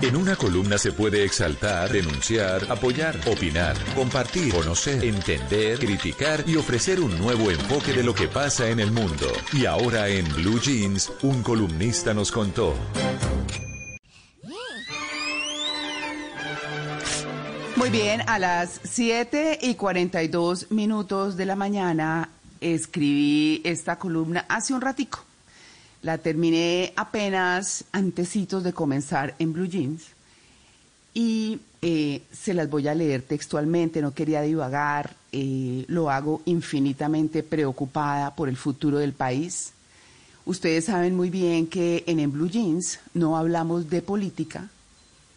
En 0.00 0.14
una 0.14 0.36
columna 0.36 0.78
se 0.78 0.92
puede 0.92 1.24
exaltar, 1.24 1.90
denunciar, 1.90 2.70
apoyar, 2.70 3.18
opinar, 3.26 3.76
compartir, 3.96 4.54
conocer, 4.54 5.04
entender, 5.04 5.78
criticar 5.78 6.44
y 6.46 6.54
ofrecer 6.56 7.00
un 7.00 7.18
nuevo 7.18 7.50
enfoque 7.50 7.92
de 7.92 8.04
lo 8.04 8.14
que 8.14 8.28
pasa 8.28 8.68
en 8.68 8.78
el 8.78 8.92
mundo. 8.92 9.26
Y 9.52 9.66
ahora 9.66 10.08
en 10.08 10.24
Blue 10.34 10.60
Jeans, 10.60 11.12
un 11.22 11.42
columnista 11.42 12.14
nos 12.14 12.30
contó. 12.30 12.74
Muy 17.74 17.90
bien, 17.90 18.22
a 18.26 18.38
las 18.38 18.80
7 18.84 19.58
y 19.62 19.74
42 19.74 20.70
minutos 20.70 21.36
de 21.36 21.46
la 21.46 21.56
mañana 21.56 22.28
escribí 22.60 23.62
esta 23.64 23.98
columna 23.98 24.46
hace 24.48 24.74
un 24.74 24.80
ratico. 24.80 25.27
La 26.02 26.18
terminé 26.18 26.92
apenas 26.96 27.84
antecitos 27.92 28.62
de 28.62 28.72
comenzar 28.72 29.34
en 29.38 29.52
Blue 29.52 29.66
Jeans 29.66 30.02
y 31.14 31.60
eh, 31.82 32.22
se 32.32 32.54
las 32.54 32.70
voy 32.70 32.86
a 32.86 32.94
leer 32.94 33.22
textualmente, 33.22 34.00
no 34.00 34.14
quería 34.14 34.42
divagar, 34.42 35.16
eh, 35.32 35.84
lo 35.88 36.10
hago 36.10 36.42
infinitamente 36.44 37.42
preocupada 37.42 38.34
por 38.34 38.48
el 38.48 38.56
futuro 38.56 38.98
del 38.98 39.12
país. 39.12 39.72
Ustedes 40.44 40.84
saben 40.86 41.16
muy 41.16 41.30
bien 41.30 41.66
que 41.66 42.04
en, 42.06 42.20
en 42.20 42.32
Blue 42.32 42.48
Jeans 42.48 43.00
no 43.14 43.36
hablamos 43.36 43.90
de 43.90 44.00
política, 44.00 44.68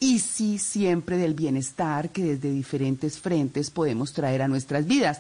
y 0.02 0.18
sí 0.18 0.58
siempre 0.58 1.16
del 1.16 1.36
bienestar 1.36 2.10
que 2.10 2.24
desde 2.24 2.52
diferentes 2.52 3.20
frentes 3.20 3.70
podemos 3.70 4.12
traer 4.14 4.42
a 4.42 4.48
nuestras 4.48 4.88
vidas. 4.88 5.20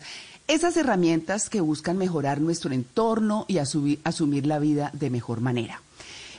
Esas 0.51 0.75
herramientas 0.75 1.49
que 1.49 1.61
buscan 1.61 1.97
mejorar 1.97 2.41
nuestro 2.41 2.73
entorno 2.73 3.45
y 3.47 3.59
asumir, 3.59 4.45
la 4.45 4.59
vida 4.59 4.91
de 4.91 5.09
mejor 5.09 5.39
manera. 5.39 5.81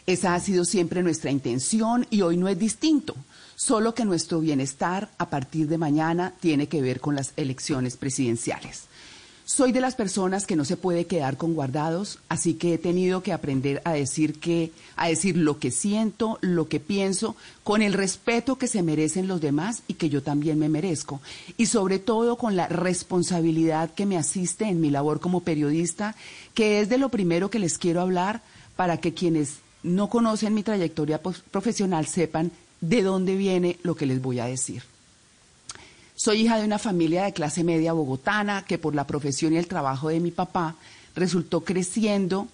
Esa 0.06 0.34
ha 0.34 0.40
sido 0.40 0.66
siempre 0.66 1.02
nuestra 1.02 1.30
intención 1.30 2.06
y 2.10 2.20
hoy 2.20 2.36
no 2.36 2.46
es 2.46 2.58
distinto, 2.58 3.16
solo 3.56 3.94
que 3.94 4.04
nuestro 4.04 4.40
bienestar 4.40 5.08
a 5.16 5.30
partir 5.30 5.66
de 5.66 5.78
mañana 5.78 6.34
tiene 6.40 6.66
que 6.66 6.82
ver 6.82 7.00
con 7.00 7.14
las 7.14 7.32
elecciones 7.36 7.96
presidenciales. 7.96 8.82
Soy 9.44 9.72
de 9.72 9.80
las 9.80 9.96
personas 9.96 10.46
que 10.46 10.54
no 10.54 10.64
se 10.64 10.76
puede 10.76 11.06
quedar 11.06 11.36
con 11.36 11.54
guardados, 11.54 12.20
así 12.28 12.54
que 12.54 12.74
he 12.74 12.78
tenido 12.78 13.22
que 13.22 13.32
aprender 13.32 13.82
a 13.84 13.92
decir 13.92 14.38
que 14.38 14.70
a 14.94 15.08
decir 15.08 15.36
lo 15.36 15.58
que 15.58 15.72
siento, 15.72 16.38
lo 16.42 16.68
que 16.68 16.78
pienso, 16.78 17.34
con 17.64 17.82
el 17.82 17.92
respeto 17.92 18.56
que 18.56 18.68
se 18.68 18.82
merecen 18.82 19.26
los 19.26 19.40
demás 19.40 19.82
y 19.88 19.94
que 19.94 20.08
yo 20.08 20.22
también 20.22 20.60
me 20.60 20.68
merezco, 20.68 21.20
y 21.56 21.66
sobre 21.66 21.98
todo 21.98 22.36
con 22.36 22.54
la 22.54 22.68
responsabilidad 22.68 23.90
que 23.90 24.06
me 24.06 24.16
asiste 24.16 24.66
en 24.66 24.80
mi 24.80 24.90
labor 24.90 25.18
como 25.18 25.40
periodista, 25.40 26.14
que 26.54 26.80
es 26.80 26.88
de 26.88 26.98
lo 26.98 27.08
primero 27.08 27.50
que 27.50 27.58
les 27.58 27.78
quiero 27.78 28.00
hablar 28.00 28.42
para 28.76 28.98
que 28.98 29.12
quienes 29.12 29.56
no 29.82 30.08
conocen 30.08 30.54
mi 30.54 30.62
trayectoria 30.62 31.20
profesional 31.50 32.06
sepan 32.06 32.52
de 32.80 33.02
dónde 33.02 33.34
viene 33.36 33.78
lo 33.82 33.96
que 33.96 34.06
les 34.06 34.22
voy 34.22 34.38
a 34.38 34.46
decir. 34.46 34.91
Soy 36.22 36.42
hija 36.42 36.56
de 36.56 36.64
una 36.64 36.78
familia 36.78 37.24
de 37.24 37.32
clase 37.32 37.64
media 37.64 37.92
bogotana 37.92 38.64
que 38.64 38.78
por 38.78 38.94
la 38.94 39.08
profesión 39.08 39.54
y 39.54 39.56
el 39.56 39.66
trabajo 39.66 40.08
de 40.08 40.20
mi 40.20 40.30
papá 40.30 40.76
resultó 41.16 41.62
creciendo, 41.62 42.46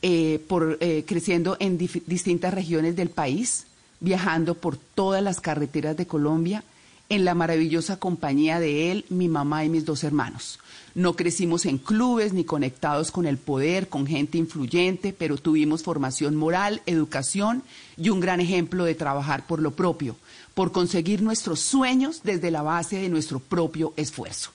eh, 0.00 0.42
por, 0.48 0.78
eh, 0.80 1.04
creciendo 1.06 1.58
en 1.60 1.76
distintas 1.76 2.54
regiones 2.54 2.96
del 2.96 3.10
país, 3.10 3.66
viajando 4.00 4.54
por 4.54 4.78
todas 4.78 5.22
las 5.22 5.42
carreteras 5.42 5.94
de 5.98 6.06
Colombia, 6.06 6.64
en 7.08 7.24
la 7.24 7.34
maravillosa 7.34 7.98
compañía 7.98 8.60
de 8.60 8.90
él, 8.90 9.04
mi 9.08 9.28
mamá 9.28 9.64
y 9.64 9.68
mis 9.68 9.84
dos 9.84 10.04
hermanos. 10.04 10.58
No 10.94 11.14
crecimos 11.14 11.66
en 11.66 11.78
clubes 11.78 12.32
ni 12.32 12.44
conectados 12.44 13.10
con 13.10 13.26
el 13.26 13.36
poder, 13.36 13.88
con 13.88 14.06
gente 14.06 14.38
influyente, 14.38 15.12
pero 15.12 15.36
tuvimos 15.36 15.82
formación 15.82 16.36
moral, 16.36 16.80
educación 16.86 17.62
y 17.96 18.08
un 18.08 18.20
gran 18.20 18.40
ejemplo 18.40 18.84
de 18.84 18.94
trabajar 18.94 19.46
por 19.46 19.60
lo 19.60 19.72
propio, 19.72 20.16
por 20.54 20.72
conseguir 20.72 21.20
nuestros 21.20 21.60
sueños 21.60 22.22
desde 22.24 22.50
la 22.50 22.62
base 22.62 22.96
de 22.96 23.10
nuestro 23.10 23.40
propio 23.40 23.92
esfuerzo. 23.96 24.52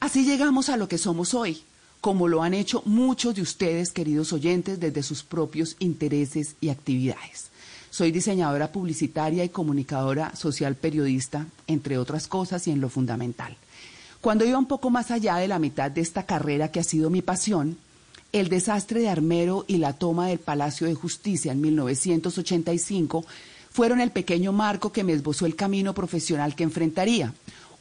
Así 0.00 0.24
llegamos 0.24 0.70
a 0.70 0.76
lo 0.76 0.88
que 0.88 0.98
somos 0.98 1.34
hoy, 1.34 1.62
como 2.00 2.28
lo 2.28 2.42
han 2.42 2.54
hecho 2.54 2.82
muchos 2.86 3.34
de 3.34 3.42
ustedes, 3.42 3.90
queridos 3.90 4.32
oyentes, 4.32 4.80
desde 4.80 5.02
sus 5.02 5.22
propios 5.22 5.76
intereses 5.78 6.56
y 6.60 6.70
actividades. 6.70 7.50
Soy 7.94 8.10
diseñadora 8.10 8.72
publicitaria 8.72 9.44
y 9.44 9.50
comunicadora 9.50 10.34
social 10.34 10.74
periodista, 10.74 11.46
entre 11.68 11.96
otras 11.96 12.26
cosas 12.26 12.66
y 12.66 12.72
en 12.72 12.80
lo 12.80 12.88
fundamental. 12.88 13.56
Cuando 14.20 14.44
iba 14.44 14.58
un 14.58 14.66
poco 14.66 14.90
más 14.90 15.12
allá 15.12 15.36
de 15.36 15.46
la 15.46 15.60
mitad 15.60 15.92
de 15.92 16.00
esta 16.00 16.26
carrera 16.26 16.72
que 16.72 16.80
ha 16.80 16.82
sido 16.82 17.08
mi 17.08 17.22
pasión, 17.22 17.78
el 18.32 18.48
desastre 18.48 18.98
de 18.98 19.08
Armero 19.08 19.64
y 19.68 19.76
la 19.76 19.92
toma 19.92 20.26
del 20.26 20.40
Palacio 20.40 20.88
de 20.88 20.96
Justicia 20.96 21.52
en 21.52 21.60
1985 21.60 23.24
fueron 23.70 24.00
el 24.00 24.10
pequeño 24.10 24.52
marco 24.52 24.90
que 24.90 25.04
me 25.04 25.12
esbozó 25.12 25.46
el 25.46 25.54
camino 25.54 25.94
profesional 25.94 26.56
que 26.56 26.64
enfrentaría. 26.64 27.32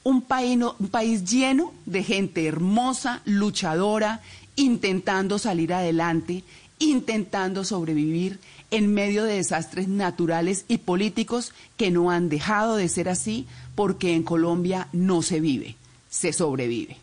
Un 0.04 0.22
país, 0.22 0.60
un 0.78 0.90
país 0.90 1.24
lleno 1.24 1.74
de 1.88 2.04
gente 2.04 2.46
hermosa, 2.46 3.24
luchadora, 3.26 4.22
intentando 4.58 5.40
salir 5.40 5.74
adelante, 5.74 6.44
intentando 6.80 7.64
sobrevivir 7.64 8.40
en 8.72 8.94
medio 8.94 9.24
de 9.24 9.36
desastres 9.36 9.88
naturales 9.88 10.66
y 10.68 10.80
políticos 10.80 11.54
que 11.78 11.92
no 11.92 12.10
han 12.10 12.30
dejado 12.30 12.76
de 12.76 12.90
ser 12.90 13.10
así 13.10 13.46
porque 13.76 14.16
en 14.16 14.24
Colombia 14.24 14.88
no 14.92 15.22
se 15.22 15.40
vive, 15.40 15.76
se 16.10 16.34
sobrevive. 16.34 16.98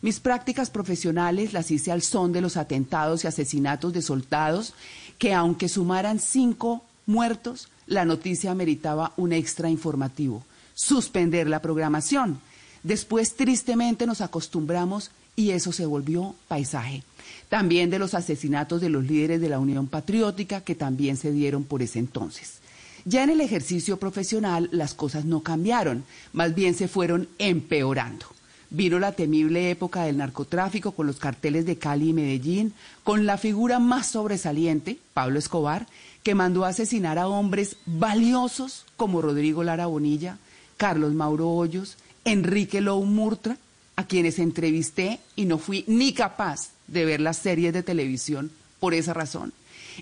Mis 0.00 0.18
prácticas 0.18 0.70
profesionales 0.70 1.52
las 1.52 1.70
hice 1.70 1.92
al 1.92 2.02
son 2.02 2.32
de 2.32 2.40
los 2.40 2.56
atentados 2.56 3.22
y 3.22 3.28
asesinatos 3.28 3.92
de 3.92 4.02
soldados 4.02 4.74
que 5.18 5.32
aunque 5.32 5.68
sumaran 5.68 6.18
cinco 6.18 6.82
muertos, 7.06 7.68
la 7.86 8.04
noticia 8.04 8.54
meritaba 8.54 9.12
un 9.16 9.32
extra 9.32 9.70
informativo, 9.70 10.42
suspender 10.74 11.48
la 11.48 11.62
programación. 11.62 12.40
Después 12.82 13.36
tristemente 13.36 14.06
nos 14.06 14.20
acostumbramos 14.20 15.12
y 15.36 15.50
eso 15.50 15.70
se 15.70 15.86
volvió 15.86 16.34
paisaje 16.48 17.04
también 17.52 17.90
de 17.90 17.98
los 17.98 18.14
asesinatos 18.14 18.80
de 18.80 18.88
los 18.88 19.04
líderes 19.04 19.38
de 19.38 19.50
la 19.50 19.58
Unión 19.58 19.86
Patriótica 19.86 20.62
que 20.62 20.74
también 20.74 21.18
se 21.18 21.32
dieron 21.32 21.64
por 21.64 21.82
ese 21.82 21.98
entonces. 21.98 22.60
Ya 23.04 23.22
en 23.22 23.28
el 23.28 23.42
ejercicio 23.42 23.98
profesional 23.98 24.70
las 24.72 24.94
cosas 24.94 25.26
no 25.26 25.42
cambiaron, 25.42 26.02
más 26.32 26.54
bien 26.54 26.72
se 26.72 26.88
fueron 26.88 27.28
empeorando. 27.36 28.24
Vino 28.70 28.98
la 28.98 29.12
temible 29.12 29.68
época 29.68 30.04
del 30.04 30.16
narcotráfico 30.16 30.92
con 30.92 31.06
los 31.06 31.18
carteles 31.18 31.66
de 31.66 31.76
Cali 31.76 32.08
y 32.08 32.12
Medellín, 32.14 32.72
con 33.04 33.26
la 33.26 33.36
figura 33.36 33.78
más 33.78 34.06
sobresaliente, 34.06 34.96
Pablo 35.12 35.38
Escobar, 35.38 35.86
que 36.22 36.34
mandó 36.34 36.64
a 36.64 36.68
asesinar 36.68 37.18
a 37.18 37.28
hombres 37.28 37.76
valiosos 37.84 38.86
como 38.96 39.20
Rodrigo 39.20 39.62
Lara 39.62 39.84
Bonilla, 39.84 40.38
Carlos 40.78 41.12
Mauro 41.12 41.50
Hoyos, 41.50 41.98
Enrique 42.24 42.80
Lou 42.80 43.04
Murtra, 43.04 43.58
a 43.96 44.06
quienes 44.06 44.38
entrevisté 44.38 45.20
y 45.36 45.44
no 45.44 45.58
fui 45.58 45.84
ni 45.86 46.14
capaz 46.14 46.70
de 46.86 47.04
ver 47.04 47.20
las 47.20 47.38
series 47.38 47.72
de 47.72 47.82
televisión 47.82 48.50
por 48.80 48.94
esa 48.94 49.14
razón. 49.14 49.52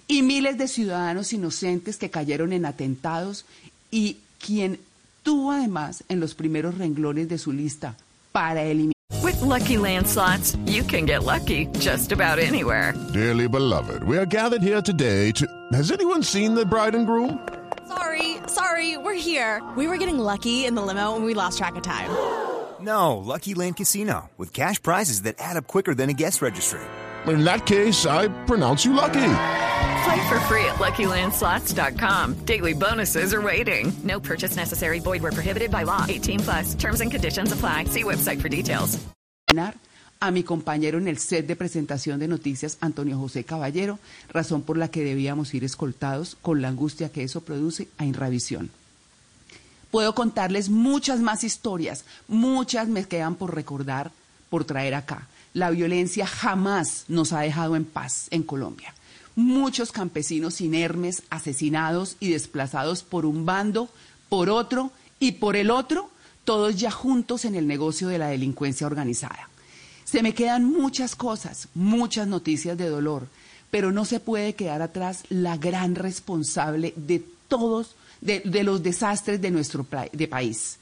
Y 0.07 0.23
miles 0.23 0.57
de 0.59 0.69
ciudadanos 0.69 1.33
inocentes 1.33 1.97
que 1.97 2.11
cayeron 2.11 2.53
en 2.53 2.65
atentados 2.65 3.45
y 3.91 4.19
quien 4.45 4.79
tuvo 5.23 5.53
además 5.53 6.05
en 6.09 6.21
los 6.21 6.35
primeros 6.35 6.79
renglones 6.79 7.29
de 7.29 7.39
su 7.39 7.53
lista 7.53 7.97
para 8.33 8.63
eliminar. 8.63 8.95
With 9.23 9.41
lucky 9.43 9.77
landslots, 9.77 10.57
you 10.67 10.83
can 10.85 11.05
get 11.05 11.25
lucky 11.25 11.67
just 11.79 12.13
about 12.13 12.39
anywhere. 12.39 12.95
Dearly 13.13 13.49
beloved, 13.49 14.03
we 14.05 14.17
are 14.17 14.27
gathered 14.27 14.63
here 14.63 14.81
today 14.81 15.33
to. 15.33 15.47
Has 15.73 15.91
anyone 15.91 16.23
seen 16.23 16.55
the 16.55 16.65
bride 16.65 16.95
and 16.95 17.07
groom? 17.07 17.39
Sorry, 17.87 18.39
sorry, 18.47 18.97
we're 18.97 19.15
here. 19.21 19.61
We 19.77 19.89
were 19.89 19.99
getting 19.99 20.19
lucky 20.19 20.65
in 20.65 20.75
the 20.75 20.83
limo 20.83 21.17
and 21.17 21.25
we 21.25 21.35
lost 21.35 21.59
track 21.59 21.77
of 21.77 21.83
time. 21.83 22.11
No, 22.83 23.19
Lucky 23.19 23.55
Land 23.55 23.77
Casino, 23.77 24.31
with 24.39 24.53
cash 24.53 24.83
prizes 24.83 25.23
that 25.23 25.37
add 25.39 25.57
up 25.57 25.67
quicker 25.67 25.95
than 25.95 26.09
a 26.09 26.15
guest 26.15 26.41
registry. 26.41 26.81
In 27.27 27.45
that 27.45 27.67
case, 27.67 28.07
I 28.07 28.29
pronounce 28.47 28.85
you 28.85 28.95
lucky. 28.95 29.33
Play 30.05 30.29
for 30.29 30.41
free 30.49 30.65
at 30.65 30.79
LuckyLandSlots.com. 30.79 32.45
Daily 32.47 32.73
bonuses 32.73 33.35
are 33.35 33.43
waiting. 33.43 33.93
No 34.03 34.19
purchase 34.21 34.57
necessary. 34.57 35.01
Void 35.01 35.23
where 35.23 35.33
prohibited 35.33 35.71
by 35.71 35.83
law. 35.83 36.07
18 36.09 36.41
plus. 36.41 36.75
Terms 36.75 37.01
and 37.01 37.11
conditions 37.11 37.53
apply. 37.53 37.85
See 37.85 38.05
website 38.05 38.41
for 38.41 38.49
details. 38.49 38.99
A 40.23 40.31
mi 40.31 40.43
compañero 40.43 40.99
en 40.99 41.09
el 41.09 41.19
set 41.19 41.47
de 41.47 41.57
presentación 41.57 42.21
de 42.21 42.29
noticias, 42.29 42.77
Antonio 42.83 43.19
José 43.19 43.45
Caballero, 43.45 43.99
razón 44.29 44.63
por 44.63 44.77
la 44.77 44.89
que 44.89 45.03
debíamos 45.03 45.55
ir 45.55 45.65
escoltados 45.65 46.37
con 46.43 46.61
la 46.61 46.69
angustia 46.69 47.09
que 47.11 47.23
eso 47.23 47.41
produce 47.41 47.89
a 47.97 48.05
Inravisión. 48.05 48.71
Puedo 49.91 50.15
contarles 50.15 50.69
muchas 50.69 51.21
más 51.21 51.43
historias, 51.45 52.05
muchas 52.29 52.89
me 52.89 53.05
quedan 53.05 53.35
por 53.35 53.55
recordar, 53.55 54.13
por 54.49 54.65
traer 54.65 54.95
acá. 54.95 55.27
La 55.53 55.71
violencia 55.71 56.27
jamás 56.27 57.05
nos 57.09 57.33
ha 57.33 57.41
dejado 57.41 57.75
en 57.75 57.85
paz 57.85 58.29
en 58.31 58.43
Colombia. 58.43 58.95
Muchos 59.35 59.91
campesinos 59.91 60.61
inermes, 60.61 61.23
asesinados 61.31 62.17
y 62.21 62.31
desplazados 62.31 63.03
por 63.03 63.27
un 63.27 63.47
bando, 63.47 63.89
por 64.29 64.49
otro 64.49 64.93
y 65.19 65.33
por 65.33 65.57
el 65.57 65.71
otro, 65.71 66.11
todos 66.45 66.77
ya 66.77 66.91
juntos 66.91 67.45
en 67.45 67.55
el 67.55 67.67
negocio 67.67 68.09
de 68.09 68.19
la 68.19 68.29
delincuencia 68.29 68.87
organizada. 68.87 69.49
Se 70.05 70.23
me 70.23 70.35
quedan 70.35 70.65
muchas 70.65 71.15
cosas, 71.15 71.69
muchas 71.75 72.27
noticias 72.27 72.77
de 72.77 72.89
dolor, 72.89 73.29
pero 73.71 73.93
no 73.93 74.05
se 74.05 74.21
puede 74.21 74.55
quedar 74.55 74.83
atrás 74.83 75.23
la 75.29 75.57
gran 75.57 75.95
responsable 75.95 76.93
de 76.97 77.25
todos, 77.49 77.95
de, 78.21 78.65
los 78.65 78.83
desastres 78.83 79.41
de 79.41 79.51
nuestro 79.51 79.87
de 80.13 80.29
país, 80.29 80.79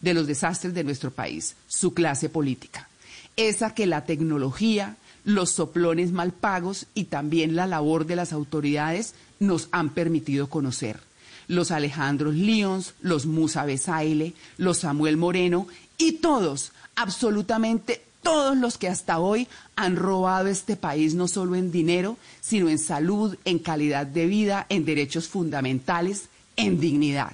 de 0.00 0.14
los 0.14 0.26
desastres 0.26 0.74
de 0.74 0.84
nuestro 0.84 1.10
país, 1.10 1.56
su 1.66 1.94
clase 1.94 2.28
política. 2.28 2.88
Esa 3.36 3.74
que 3.74 3.86
la 3.86 4.04
tecnología, 4.04 4.96
los 5.24 5.50
soplones 5.50 6.12
mal 6.12 6.32
pagos 6.32 6.86
y 6.94 7.04
también 7.04 7.56
la 7.56 7.66
labor 7.66 8.06
de 8.06 8.16
las 8.16 8.32
autoridades 8.32 9.14
nos 9.40 9.68
han 9.72 9.90
permitido 9.90 10.48
conocer. 10.48 11.00
Los 11.48 11.70
Alejandros 11.70 12.34
Lyons, 12.34 12.94
los 13.00 13.26
Musa 13.26 13.64
Besaile, 13.64 14.34
los 14.58 14.78
Samuel 14.78 15.16
Moreno 15.16 15.66
y 15.98 16.12
todos, 16.12 16.72
absolutamente 16.94 18.02
todos 18.22 18.56
los 18.56 18.78
que 18.78 18.88
hasta 18.88 19.18
hoy 19.18 19.48
han 19.76 19.96
robado 19.96 20.46
este 20.46 20.76
país 20.76 21.14
no 21.14 21.26
solo 21.26 21.56
en 21.56 21.72
dinero, 21.72 22.16
sino 22.40 22.68
en 22.68 22.78
salud, 22.78 23.36
en 23.44 23.58
calidad 23.58 24.06
de 24.06 24.26
vida, 24.26 24.66
en 24.68 24.84
derechos 24.84 25.26
fundamentales, 25.26 26.28
en 26.56 26.80
dignidad. 26.80 27.32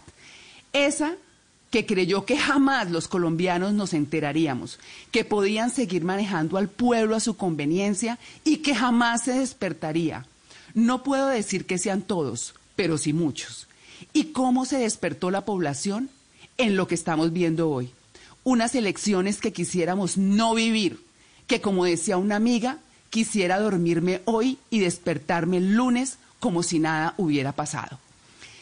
Esa 0.72 1.16
que 1.70 1.84
creyó 1.84 2.24
que 2.24 2.38
jamás 2.38 2.90
los 2.90 3.08
colombianos 3.08 3.74
nos 3.74 3.92
enteraríamos, 3.92 4.78
que 5.10 5.24
podían 5.24 5.70
seguir 5.70 6.02
manejando 6.02 6.56
al 6.56 6.68
pueblo 6.68 7.14
a 7.14 7.20
su 7.20 7.36
conveniencia 7.36 8.18
y 8.44 8.58
que 8.58 8.74
jamás 8.74 9.24
se 9.24 9.32
despertaría. 9.32 10.24
No 10.72 11.02
puedo 11.02 11.28
decir 11.28 11.66
que 11.66 11.78
sean 11.78 12.02
todos, 12.02 12.54
pero 12.74 12.96
sí 12.96 13.12
muchos. 13.12 13.66
¿Y 14.12 14.26
cómo 14.26 14.64
se 14.64 14.78
despertó 14.78 15.30
la 15.30 15.44
población? 15.44 16.08
En 16.56 16.76
lo 16.76 16.88
que 16.88 16.94
estamos 16.94 17.32
viendo 17.32 17.70
hoy 17.70 17.92
unas 18.48 18.74
elecciones 18.74 19.42
que 19.42 19.52
quisiéramos 19.52 20.16
no 20.16 20.54
vivir, 20.54 21.04
que 21.46 21.60
como 21.60 21.84
decía 21.84 22.16
una 22.16 22.36
amiga, 22.36 22.78
quisiera 23.10 23.60
dormirme 23.60 24.22
hoy 24.24 24.56
y 24.70 24.78
despertarme 24.78 25.58
el 25.58 25.74
lunes 25.74 26.16
como 26.40 26.62
si 26.62 26.78
nada 26.78 27.12
hubiera 27.18 27.52
pasado. 27.52 27.98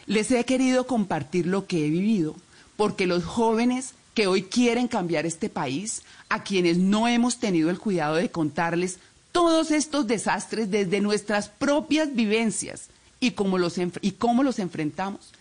Les 0.07 0.31
he 0.31 0.45
querido 0.45 0.87
compartir 0.87 1.47
lo 1.47 1.67
que 1.67 1.87
he 1.87 1.91
vivido, 1.91 2.37
porque 2.77 3.07
los 3.07 3.25
jóvenes 3.25 3.95
que 4.15 4.27
hoy 4.27 4.43
quieren 4.43 4.89
cambiar 4.89 5.27
este 5.27 5.49
país, 5.49 6.03
a 6.29 6.43
quienes 6.43 6.79
no 6.79 7.07
hemos 7.09 7.39
tenido 7.39 7.71
el 7.71 7.79
cuidado 7.79 8.17
de 8.17 8.31
contarles 8.31 8.99
todos 9.33 9.71
estos 9.71 10.07
desastres 10.07 10.71
desde 10.71 11.01
nuestras 11.01 11.49
propias 11.49 12.15
vivencias 12.15 12.89
y 13.21 13.33
cómo 13.33 13.59
los, 13.59 13.77
y 14.01 14.13
cómo 14.13 14.43
los 14.43 14.59
enfrentamos, 14.59 15.33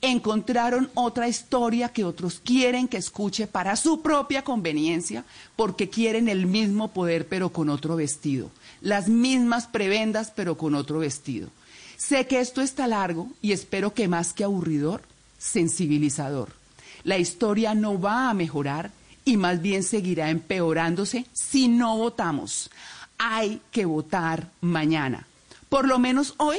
encontraron 0.00 0.90
otra 0.94 1.28
historia 1.28 1.88
que 1.88 2.04
otros 2.04 2.40
quieren 2.44 2.88
que 2.88 2.98
escuche 2.98 3.46
para 3.46 3.76
su 3.76 4.02
propia 4.02 4.42
conveniencia, 4.42 5.24
porque 5.56 5.88
quieren 5.88 6.28
el 6.28 6.46
mismo 6.46 6.88
poder 6.88 7.26
pero 7.26 7.50
con 7.50 7.68
otro 7.68 7.96
vestido, 7.96 8.50
las 8.80 9.08
mismas 9.08 9.66
prebendas 9.66 10.32
pero 10.34 10.56
con 10.56 10.74
otro 10.74 10.98
vestido. 10.98 11.48
Sé 11.98 12.28
que 12.28 12.38
esto 12.38 12.62
está 12.62 12.86
largo 12.86 13.28
y 13.42 13.50
espero 13.50 13.92
que 13.92 14.06
más 14.06 14.32
que 14.32 14.44
aburridor, 14.44 15.02
sensibilizador. 15.36 16.52
La 17.02 17.18
historia 17.18 17.74
no 17.74 18.00
va 18.00 18.30
a 18.30 18.34
mejorar 18.34 18.92
y 19.24 19.36
más 19.36 19.60
bien 19.60 19.82
seguirá 19.82 20.30
empeorándose 20.30 21.26
si 21.32 21.66
no 21.66 21.98
votamos. 21.98 22.70
Hay 23.18 23.60
que 23.72 23.84
votar 23.84 24.48
mañana. 24.60 25.26
Por 25.68 25.88
lo 25.88 25.98
menos 25.98 26.34
hoy 26.36 26.58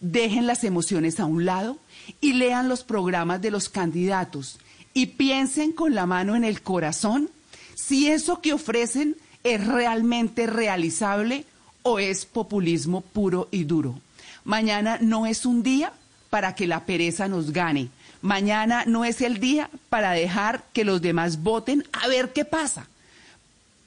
dejen 0.00 0.46
las 0.46 0.62
emociones 0.62 1.18
a 1.18 1.24
un 1.24 1.44
lado 1.44 1.78
y 2.20 2.34
lean 2.34 2.68
los 2.68 2.84
programas 2.84 3.42
de 3.42 3.50
los 3.50 3.68
candidatos 3.68 4.60
y 4.94 5.06
piensen 5.06 5.72
con 5.72 5.96
la 5.96 6.06
mano 6.06 6.36
en 6.36 6.44
el 6.44 6.62
corazón 6.62 7.28
si 7.74 8.08
eso 8.08 8.40
que 8.40 8.52
ofrecen 8.52 9.16
es 9.42 9.66
realmente 9.66 10.46
realizable 10.46 11.44
o 11.82 11.98
es 11.98 12.24
populismo 12.24 13.00
puro 13.00 13.48
y 13.50 13.64
duro. 13.64 14.00
Mañana 14.46 14.98
no 15.00 15.26
es 15.26 15.44
un 15.44 15.64
día 15.64 15.92
para 16.30 16.54
que 16.54 16.68
la 16.68 16.86
pereza 16.86 17.26
nos 17.26 17.50
gane. 17.50 17.88
Mañana 18.22 18.84
no 18.86 19.04
es 19.04 19.20
el 19.20 19.40
día 19.40 19.68
para 19.88 20.12
dejar 20.12 20.62
que 20.72 20.84
los 20.84 21.02
demás 21.02 21.42
voten 21.42 21.84
a 21.92 22.06
ver 22.06 22.32
qué 22.32 22.44
pasa. 22.44 22.86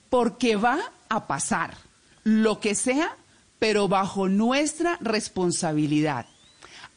Porque 0.10 0.58
va 0.58 0.78
a 1.08 1.28
pasar 1.28 1.76
lo 2.26 2.60
que 2.60 2.76
sea, 2.76 3.16
pero 3.58 3.88
bajo 3.88 4.28
nuestra 4.28 4.98
responsabilidad. 5.00 6.26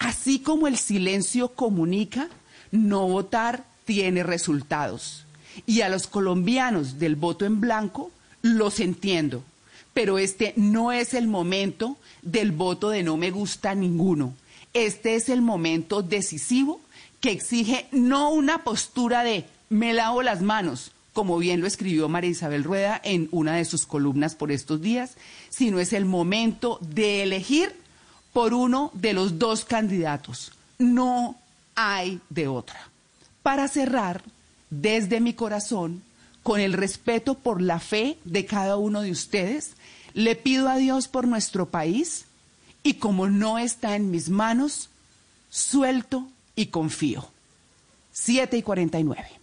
Así 0.00 0.40
como 0.40 0.66
el 0.66 0.76
silencio 0.76 1.50
comunica, 1.50 2.28
no 2.72 3.06
votar 3.06 3.62
tiene 3.84 4.24
resultados. 4.24 5.24
Y 5.66 5.82
a 5.82 5.88
los 5.88 6.08
colombianos 6.08 6.98
del 6.98 7.14
voto 7.14 7.44
en 7.44 7.60
blanco 7.60 8.10
los 8.42 8.80
entiendo, 8.80 9.44
pero 9.94 10.18
este 10.18 10.54
no 10.56 10.92
es 10.92 11.14
el 11.14 11.28
momento 11.28 11.96
del 12.22 12.52
voto 12.52 12.90
de 12.90 13.02
no 13.02 13.16
me 13.16 13.30
gusta 13.30 13.74
ninguno. 13.74 14.34
Este 14.74 15.14
es 15.14 15.28
el 15.28 15.42
momento 15.42 16.02
decisivo 16.02 16.80
que 17.20 17.30
exige 17.30 17.86
no 17.92 18.30
una 18.30 18.64
postura 18.64 19.22
de 19.22 19.44
me 19.68 19.92
lavo 19.92 20.22
las 20.22 20.42
manos, 20.42 20.92
como 21.12 21.38
bien 21.38 21.60
lo 21.60 21.66
escribió 21.66 22.08
María 22.08 22.30
Isabel 22.30 22.64
Rueda 22.64 23.00
en 23.04 23.28
una 23.32 23.56
de 23.56 23.64
sus 23.64 23.86
columnas 23.86 24.34
por 24.34 24.50
estos 24.50 24.80
días, 24.80 25.16
sino 25.50 25.78
es 25.78 25.92
el 25.92 26.04
momento 26.04 26.78
de 26.80 27.22
elegir 27.22 27.74
por 28.32 28.54
uno 28.54 28.90
de 28.94 29.12
los 29.12 29.38
dos 29.38 29.64
candidatos. 29.64 30.52
No 30.78 31.36
hay 31.74 32.20
de 32.30 32.48
otra. 32.48 32.88
Para 33.42 33.68
cerrar, 33.68 34.22
desde 34.70 35.20
mi 35.20 35.34
corazón, 35.34 36.02
con 36.42 36.60
el 36.60 36.72
respeto 36.72 37.34
por 37.34 37.62
la 37.62 37.78
fe 37.78 38.18
de 38.24 38.46
cada 38.46 38.76
uno 38.76 39.02
de 39.02 39.10
ustedes, 39.10 39.72
le 40.14 40.36
pido 40.36 40.68
a 40.68 40.76
Dios 40.76 41.08
por 41.08 41.26
nuestro 41.26 41.66
país 41.66 42.26
y 42.82 42.94
como 42.94 43.28
no 43.28 43.58
está 43.58 43.96
en 43.96 44.10
mis 44.10 44.28
manos, 44.28 44.90
suelto 45.50 46.28
y 46.56 46.66
confío. 46.66 47.28
7 48.12 48.56
y 48.58 48.62
49. 48.62 49.42